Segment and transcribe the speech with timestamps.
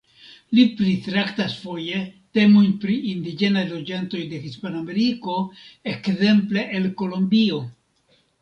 [0.59, 1.99] Li pritraktas foje
[2.37, 5.37] temojn pri indiĝenaj loĝantoj de Hispanameriko,
[5.95, 7.63] ekzemple el Kolombio.